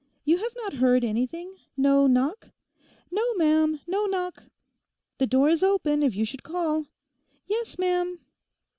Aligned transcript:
'You 0.25 0.39
have 0.39 0.53
not 0.55 0.73
heard 0.81 1.03
anything—no 1.03 2.07
knock?' 2.07 2.49
'No, 3.11 3.35
ma'am, 3.35 3.81
no 3.85 4.07
knock.' 4.07 4.45
'The 5.19 5.27
door 5.27 5.47
is 5.49 5.61
open 5.61 6.01
if 6.01 6.15
you 6.15 6.25
should 6.25 6.41
call.' 6.41 6.87
'Yes, 7.45 7.77
ma'am. 7.77 8.19